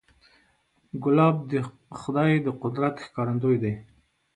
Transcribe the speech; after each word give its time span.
ګلاب 1.03 1.35
د 1.51 1.53
خدای 1.99 2.31
د 2.45 2.47
قدرت 2.61 2.95
ښکارندوی 3.05 3.57
دی. 3.63 3.73